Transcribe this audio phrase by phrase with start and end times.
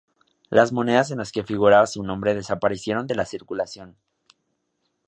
[0.49, 3.95] Las monedas en las que figuraba su nombre desaparecieron de la circulación.